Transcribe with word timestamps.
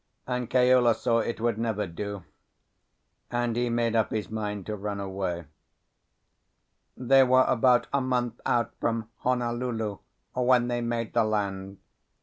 Keola 0.27 0.95
saw 0.95 1.19
it 1.19 1.39
would 1.39 1.59
never 1.59 1.85
do; 1.85 2.23
and 3.29 3.55
he 3.55 3.69
made 3.69 3.95
up 3.95 4.09
his 4.09 4.31
mind 4.31 4.65
to 4.65 4.75
run 4.75 4.99
away. 4.99 5.45
They 6.97 7.23
were 7.23 7.43
about 7.47 7.85
a 7.93 8.01
month 8.01 8.41
out 8.43 8.73
from 8.79 9.11
Honolulu 9.17 9.99
when 10.33 10.69
they 10.69 10.81
made 10.81 11.13
the 11.13 11.23
land. 11.23 11.77